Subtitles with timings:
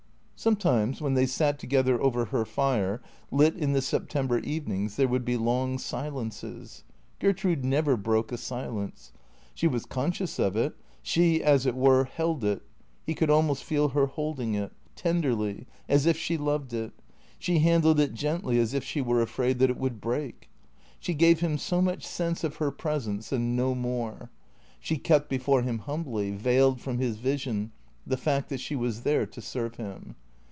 [0.43, 5.23] Sometimes when they sat together over her fire, lit in the September evenings, there would
[5.23, 6.83] be long silences.
[7.19, 9.11] Gertrude never broke a silence.
[9.53, 12.63] She was conscious of it; she, as it were, held it—
[13.05, 16.91] he could almost feel her holding it— tenderly, as if she loved it;
[17.37, 20.49] she handled it gently as if she were afraid that it would break.
[20.99, 24.31] She gave him so much sense of her presence and THECREATOES 463 no more.
[24.79, 27.73] She kept before him, humbly, veiled from his vision,
[28.07, 30.15] the fact that she was there to serve him.